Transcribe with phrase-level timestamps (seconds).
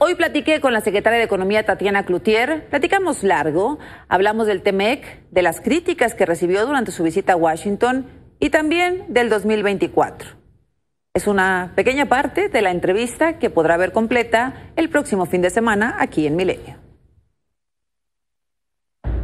[0.00, 5.42] Hoy platiqué con la secretaria de Economía Tatiana Cloutier, platicamos largo, hablamos del TEMEC, de
[5.42, 8.06] las críticas que recibió durante su visita a Washington
[8.38, 10.36] y también del 2024.
[11.14, 15.50] Es una pequeña parte de la entrevista que podrá ver completa el próximo fin de
[15.50, 16.76] semana aquí en Milenio.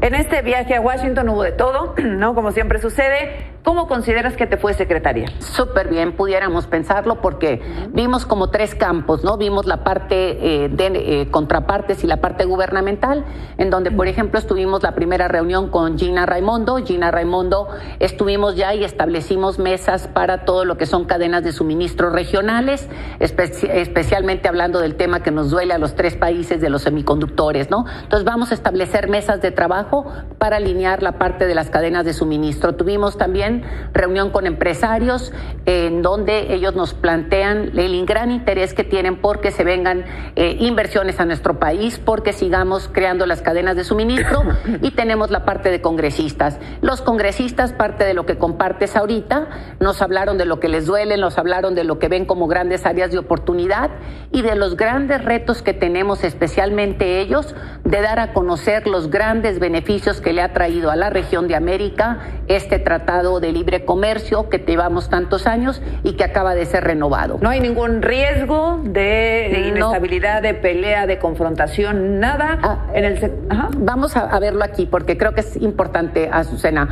[0.00, 2.34] En este viaje a Washington hubo de todo, ¿no?
[2.34, 3.53] Como siempre sucede.
[3.64, 5.32] ¿Cómo consideras que te fue secretaria?
[5.38, 7.62] Súper bien, pudiéramos pensarlo porque
[7.94, 9.38] vimos como tres campos, ¿no?
[9.38, 13.24] Vimos la parte eh, de eh, contrapartes y la parte gubernamental,
[13.56, 16.76] en donde, por ejemplo, estuvimos la primera reunión con Gina Raimondo.
[16.84, 17.68] Gina Raimondo
[18.00, 22.86] estuvimos ya y establecimos mesas para todo lo que son cadenas de suministro regionales,
[23.18, 27.86] especialmente hablando del tema que nos duele a los tres países de los semiconductores, ¿no?
[28.02, 30.04] Entonces vamos a establecer mesas de trabajo
[30.36, 32.74] para alinear la parte de las cadenas de suministro.
[32.74, 33.53] Tuvimos también
[33.92, 35.32] reunión con empresarios
[35.66, 40.04] en donde ellos nos plantean el gran interés que tienen porque se vengan
[40.36, 44.42] eh, inversiones a nuestro país, porque sigamos creando las cadenas de suministro
[44.82, 46.58] y tenemos la parte de congresistas.
[46.80, 49.48] Los congresistas, parte de lo que compartes ahorita,
[49.80, 52.86] nos hablaron de lo que les duele, nos hablaron de lo que ven como grandes
[52.86, 53.90] áreas de oportunidad
[54.32, 59.58] y de los grandes retos que tenemos, especialmente ellos, de dar a conocer los grandes
[59.58, 64.48] beneficios que le ha traído a la región de América este tratado de libre comercio
[64.48, 67.38] que llevamos tantos años y que acaba de ser renovado.
[67.40, 73.14] No hay ningún riesgo de inestabilidad, de pelea, de confrontación, nada ah, en el
[73.78, 76.88] Vamos a, verlo aquí porque creo que es importante, Azucena.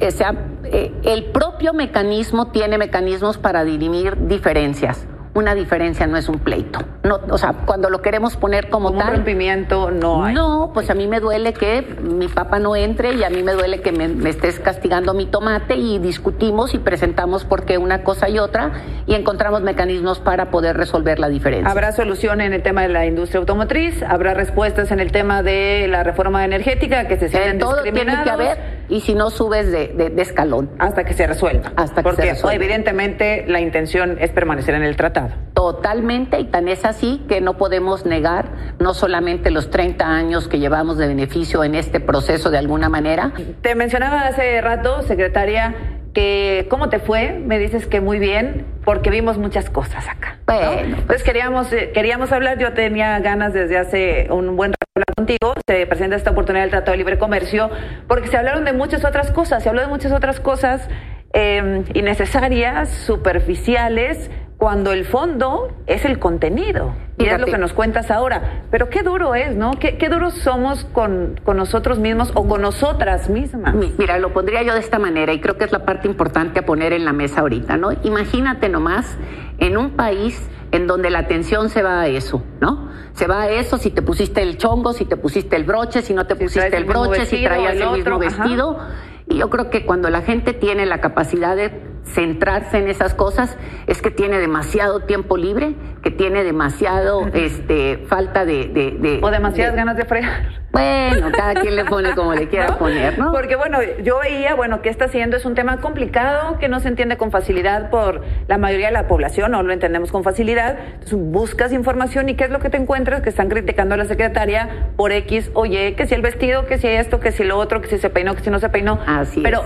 [0.00, 6.28] O sea, eh, el propio mecanismo tiene mecanismos para dirimir diferencias una diferencia no es
[6.28, 6.80] un pleito.
[7.10, 9.08] No, o sea, cuando lo queremos poner como, tal.
[9.08, 10.32] Un rompimiento no hay.
[10.32, 13.50] No, pues a mí me duele que mi papá no entre y a mí me
[13.50, 18.28] duele que me, estés castigando mi tomate y discutimos y presentamos por qué una cosa
[18.28, 18.74] y otra
[19.08, 21.68] y encontramos mecanismos para poder resolver la diferencia.
[21.68, 24.04] ¿Habrá solución en el tema de la industria automotriz?
[24.04, 28.30] ¿Habrá respuestas en el tema de la reforma energética que se sienten Todo tiene que
[28.30, 30.70] haber y si no subes de, escalón.
[30.78, 31.72] Hasta que se resuelva.
[31.74, 32.54] Hasta que se resuelva.
[32.54, 35.30] evidentemente la intención es permanecer en el tratado.
[35.60, 38.46] Totalmente, y tan es así que no podemos negar
[38.78, 43.32] no solamente los 30 años que llevamos de beneficio en este proceso de alguna manera.
[43.60, 45.74] Te mencionaba hace rato, secretaria,
[46.14, 50.38] que cómo te fue, me dices que muy bien, porque vimos muchas cosas acá.
[50.46, 55.14] Bueno, Entonces queríamos, eh, queríamos hablar, yo tenía ganas desde hace un buen rato hablar
[55.14, 57.68] contigo, se presenta esta oportunidad del Tratado de Libre Comercio,
[58.08, 60.88] porque se hablaron de muchas otras cosas, se habló de muchas otras cosas
[61.34, 66.92] eh, innecesarias, superficiales, cuando el fondo es el contenido.
[67.16, 68.64] Y es lo que nos cuentas ahora.
[68.70, 69.70] Pero qué duro es, ¿no?
[69.72, 73.74] Qué, qué duros somos con, con, nosotros mismos o con nosotras mismas.
[73.96, 76.66] Mira, lo pondría yo de esta manera y creo que es la parte importante a
[76.66, 77.92] poner en la mesa ahorita, ¿no?
[78.04, 79.16] Imagínate nomás
[79.60, 82.90] en un país en donde la atención se va a eso, ¿no?
[83.14, 86.12] Se va a eso si te pusiste el chongo, si te pusiste el broche, si
[86.12, 88.78] no te pusiste el broche, si traías el, mismo vestido.
[89.26, 93.56] Y yo creo que cuando la gente tiene la capacidad de centrarse en esas cosas
[93.86, 99.96] es que tiene demasiado tiempo libre, que tiene demasiado este falta de, o demasiadas ganas
[99.96, 100.60] de fregar.
[100.72, 103.32] Bueno, cada quien le pone como le quiera poner, ¿no?
[103.32, 106.88] Porque bueno, yo veía, bueno, que está haciendo es un tema complicado que no se
[106.88, 110.78] entiende con facilidad por la mayoría de la población, no lo entendemos con facilidad.
[110.94, 114.04] Entonces buscas información y qué es lo que te encuentras que están criticando a la
[114.04, 117.80] secretaria por X, oye, que si el vestido, que si esto, que si lo otro,
[117.80, 119.00] que si se peinó, que si no se peinó.
[119.06, 119.64] Así Pero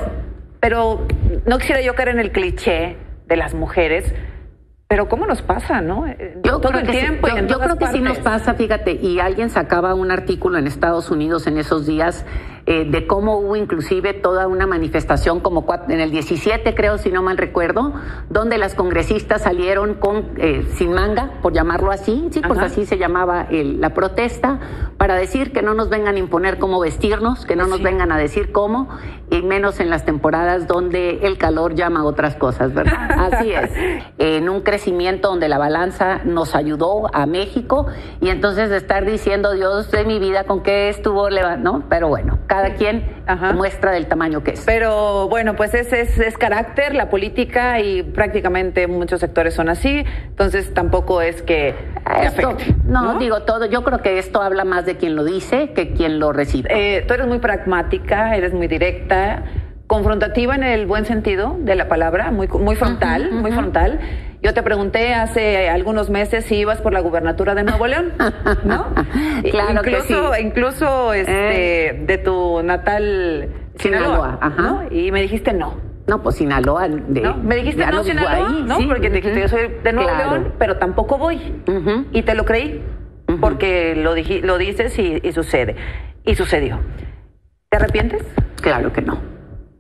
[0.65, 1.07] pero
[1.45, 4.15] no quisiera yo caer en el cliché de las mujeres,
[4.89, 6.07] pero ¿cómo nos pasa, no?
[6.07, 7.29] Eh, yo Todo creo el tiempo.
[7.29, 11.11] Sí, yo, creo que sí nos pasa, fíjate, y alguien sacaba un artículo en Estados
[11.11, 12.25] Unidos en esos días
[12.67, 17.23] eh, de cómo hubo inclusive toda una manifestación como en el 17 creo si no
[17.23, 17.93] mal recuerdo
[18.31, 22.97] donde las congresistas salieron con eh, sin manga por llamarlo así sí pues así se
[22.97, 24.61] llamaba la protesta
[24.97, 28.17] para decir que no nos vengan a imponer cómo vestirnos que no nos vengan a
[28.17, 28.89] decir cómo
[29.31, 33.71] y menos en las temporadas donde el calor llama a otras cosas verdad así es.
[34.17, 37.87] En un crecimiento donde la balanza nos ayudó a México
[38.23, 42.75] y entonces estar diciendo Dios de mi vida con qué estuvo no pero bueno cada
[42.75, 43.03] quien
[43.57, 44.63] muestra del tamaño que es.
[44.65, 50.73] Pero bueno, pues ese es, carácter, la política y prácticamente muchos sectores son así, entonces
[50.73, 51.75] tampoco es que
[52.05, 55.95] afecte, no, digo todo, yo creo que esto habla más de quien lo dice que
[55.95, 56.69] quien lo recibe.
[56.71, 59.43] Eh, tú eres muy pragmática, eres muy directa,
[59.89, 63.99] confrontativa en el buen sentido de la palabra, muy, muy frontal, muy frontal.
[64.45, 68.13] Yo te pregunté hace algunos meses si ibas por la gubernatura de Nuevo León,
[68.65, 68.93] ¿no?
[69.51, 70.43] claro incluso, que sí.
[70.47, 72.05] Incluso este, eh.
[72.07, 73.49] de tu natal
[73.79, 74.85] Sinaloa, Ajá.
[74.91, 75.81] Y me dijiste no.
[76.07, 76.89] No, pues Sinaloa.
[76.89, 77.39] De, ¿No?
[77.39, 78.77] Me dijiste no, Sinaloa, ¿no?
[78.87, 81.41] Porque te dijiste yo soy de Nuevo León, pero tampoco voy.
[82.13, 82.85] Y te lo creí.
[83.41, 85.75] porque lo, lo dices y, y sucede.
[86.23, 86.81] Y sucedió.
[87.71, 88.23] ¿Te arrepientes?
[88.61, 89.34] Claro que no.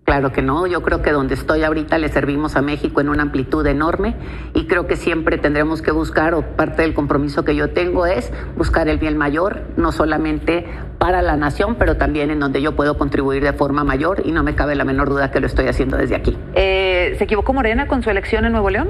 [0.05, 3.23] Claro que no, yo creo que donde estoy ahorita le servimos a México en una
[3.23, 4.15] amplitud enorme
[4.53, 8.31] y creo que siempre tendremos que buscar, o parte del compromiso que yo tengo es
[8.55, 10.67] buscar el bien mayor, no solamente
[10.99, 14.43] para la nación, pero también en donde yo puedo contribuir de forma mayor y no
[14.43, 16.37] me cabe la menor duda que lo estoy haciendo desde aquí.
[16.55, 18.89] Eh, ¿Se equivocó Morena con su elección en Nuevo León?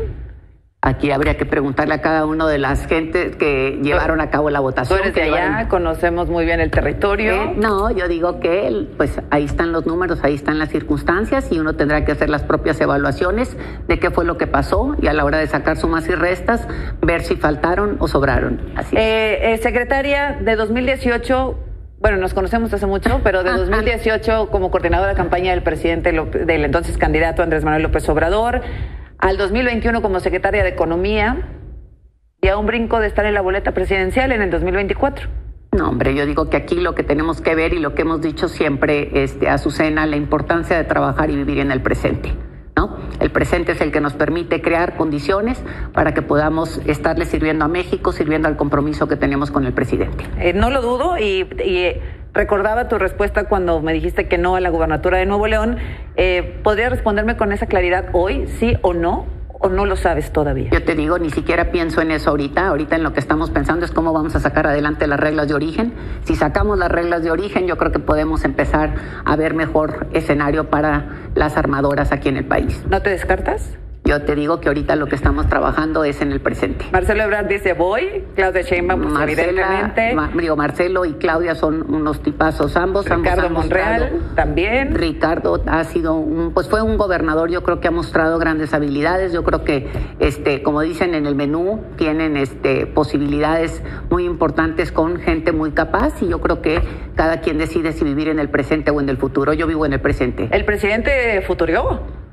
[0.87, 4.61] Aquí habría que preguntarle a cada uno de las gentes que llevaron a cabo la
[4.61, 4.99] votación.
[4.99, 7.33] Tú eres de allá, conocemos muy bien el territorio.
[7.33, 11.59] Eh, no, yo digo que pues ahí están los números, ahí están las circunstancias y
[11.59, 13.57] uno tendrá que hacer las propias evaluaciones
[13.89, 16.69] de qué fue lo que pasó y a la hora de sacar sumas y restas,
[17.01, 18.61] ver si faltaron o sobraron.
[18.77, 21.61] Así eh, eh, secretaria de 2018
[22.05, 26.65] bueno, nos conocemos hace mucho, pero de 2018 como coordinadora de campaña del presidente, del
[26.67, 28.61] entonces candidato Andrés Manuel López Obrador,
[29.25, 31.49] al 2021 como secretaria de Economía
[32.43, 35.31] y a un brinco de estar en la boleta presidencial en el 2024.
[35.73, 38.21] No, hombre, yo digo que aquí lo que tenemos que ver y lo que hemos
[38.21, 42.35] dicho siempre, este, Azucena, la importancia de trabajar y vivir en el presente.
[42.77, 42.99] ¿No?
[43.19, 45.63] El presente es el que nos permite crear condiciones
[45.95, 50.27] para que podamos estarle sirviendo a México, sirviendo al compromiso que tenemos con el presidente.
[50.39, 51.99] Eh, no lo dudo y, y
[52.35, 55.79] recordaba tu respuesta cuando me dijiste que no a la gubernatura de Nuevo León.
[56.17, 59.27] Eh, ¿Podría responderme con esa claridad hoy, sí o no?
[59.49, 60.69] ¿O no lo sabes todavía?
[60.71, 62.67] Yo te digo, ni siquiera pienso en eso ahorita.
[62.67, 65.55] Ahorita en lo que estamos pensando es cómo vamos a sacar adelante las reglas de
[65.55, 65.95] origen.
[66.25, 68.95] Si sacamos las reglas de origen, yo creo que podemos empezar
[69.25, 72.85] a ver mejor escenario para las armadoras aquí en el país.
[72.91, 73.79] ¿No te descartas?
[74.15, 76.85] Yo te digo que ahorita lo que estamos trabajando es en el presente.
[76.93, 80.17] Marcelo Ebrard dice voy, Claudia Sheinbaum pues evidentemente.
[80.41, 83.09] digo, Marcelo y Claudia son unos tipazos ambos.
[83.09, 84.95] Ricardo Monreal también.
[84.95, 89.33] Ricardo ha sido un, pues fue un gobernador, yo creo que ha mostrado grandes habilidades.
[89.33, 89.89] Yo creo que,
[90.21, 96.23] este, como dicen en el menú, tienen este posibilidades muy importantes con gente muy capaz
[96.23, 96.81] y yo creo que
[97.17, 99.55] cada quien decide si vivir en el presente o en el futuro.
[99.55, 100.49] Yo vivo en el presente.
[100.53, 102.24] El presidente futurió.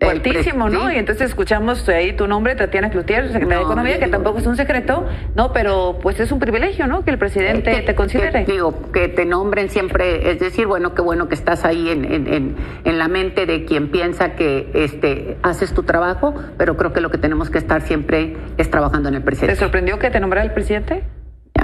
[0.00, 0.92] Fuertísimo, ¿no?
[0.92, 4.56] Y entonces escuchamos ahí tu nombre, Tatiana Cloutier, secretaria de Economía, que tampoco es un
[4.56, 5.52] secreto, ¿no?
[5.52, 7.04] Pero pues es un privilegio, ¿no?
[7.04, 8.44] Que el presidente te considere.
[8.44, 12.56] digo, que te nombren siempre, es decir, bueno, qué bueno que estás ahí en, en,
[12.84, 17.10] en, la mente de quien piensa que este haces tu trabajo, pero creo que lo
[17.10, 19.54] que tenemos que estar siempre es trabajando en el presidente.
[19.54, 21.04] ¿Te sorprendió que te nombrara el presidente?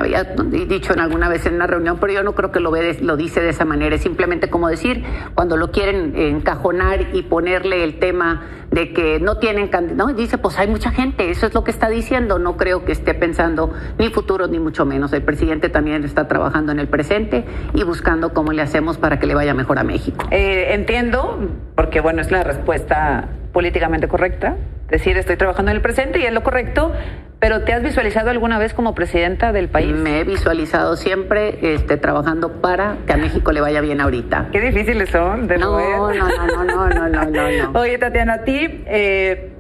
[0.03, 2.99] Había dicho en alguna vez en una reunión, pero yo no creo que lo, ve,
[3.01, 3.95] lo dice de esa manera.
[3.95, 5.05] Es simplemente como decir,
[5.35, 10.15] cuando lo quieren encajonar y ponerle el tema de que no tienen candidato, ¿no?
[10.15, 12.39] dice, pues hay mucha gente, eso es lo que está diciendo.
[12.39, 15.13] No creo que esté pensando ni futuro ni mucho menos.
[15.13, 17.45] El presidente también está trabajando en el presente
[17.75, 20.27] y buscando cómo le hacemos para que le vaya mejor a México.
[20.31, 21.39] Eh, entiendo,
[21.75, 24.57] porque bueno, es la respuesta políticamente correcta,
[24.89, 26.93] decir estoy trabajando en el presente y es lo correcto,
[27.43, 29.93] pero ¿te has visualizado alguna vez como presidenta del país?
[29.97, 34.51] Me he visualizado siempre este, trabajando para que a México le vaya bien ahorita.
[34.53, 38.45] Qué difíciles son, de no, no, no, no, no, no, no, no, Oye, Tatiana, a
[38.45, 39.55] ti eh,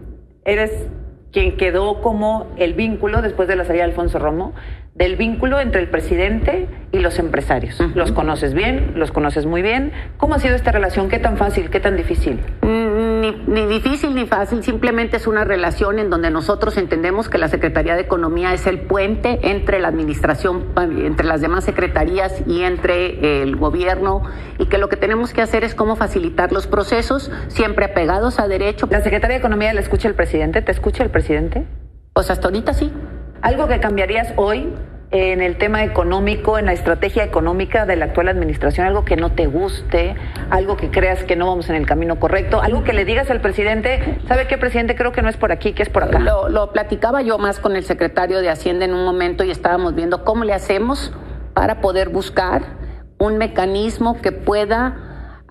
[0.45, 0.71] eres
[1.33, 4.55] quien quedó como el vínculo, después de la salida de Alfonso Romo,
[4.95, 7.81] del vínculo entre el presidente y los empresarios.
[7.97, 9.91] Los conoces bien, los conoces muy bien.
[10.19, 11.09] ¿Cómo ha sido esta relación?
[11.09, 12.39] ¿Qué tan fácil, qué tan difícil?
[12.61, 12.92] Mm,
[13.23, 17.95] ni, difícil ni fácil, simplemente es una relación en donde nosotros entendemos que la Secretaría
[17.95, 23.57] de Economía es el puente entre la administración, entre las demás secretarías y entre el
[23.57, 24.23] gobierno
[24.59, 28.49] y que lo que tenemos que hacer es cómo facilitar los procesos, siempre apegados a
[28.49, 28.89] derecho.
[28.91, 30.61] ¿La Secretaría de Economía le escucha el presidente?
[30.61, 31.67] ¿Te escucha el presidente?
[32.13, 32.93] Pues hasta ahorita sí.
[33.41, 34.73] ¿Algo que cambiarías hoy
[35.13, 39.33] en el tema económico, en la estrategia económica de la actual administración, algo que no
[39.33, 40.17] te guste,
[40.49, 43.43] algo que creas que no vamos en el camino correcto, algo que le digas al
[43.43, 44.97] presidente, ¿sabe qué, presidente?
[44.97, 46.19] Creo que no es por aquí, que es por acá.
[46.19, 50.25] Lo, platicaba yo más con el secretario de Hacienda en un momento y estábamos viendo
[50.25, 51.13] cómo le hacemos
[51.53, 52.63] para poder buscar
[53.19, 55.02] un mecanismo que pueda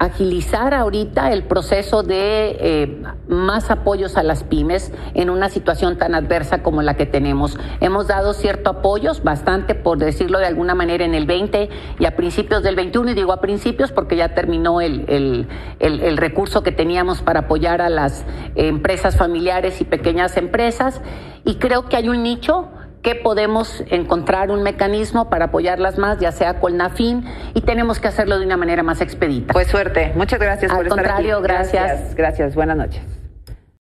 [0.02, 6.16] agilizar ahorita el proceso de eh, más apoyos a las pymes en una situación tan
[6.16, 7.56] adversa como la que tenemos.
[7.82, 12.16] Hemos dado cierto apoyos, bastante por decirlo de alguna manera en el 20 y a
[12.16, 15.48] principios del 21, y digo a principios porque ya terminó el, el,
[15.80, 21.00] el recurso que teníamos para apoyar a las empresas familiares y pequeñas empresas,
[21.46, 22.70] y creo que hay un nicho
[23.02, 28.08] que podemos encontrar un mecanismo para apoyarlas más, ya sea con NAFIN, y tenemos que
[28.08, 29.54] hacerlo de una manera más expedita.
[29.54, 30.12] Pues suerte.
[30.16, 31.44] Muchas gracias por estar contrario, aquí.
[31.44, 32.16] gracias.
[32.16, 32.56] Gracias.
[32.56, 33.21] Buenas noches.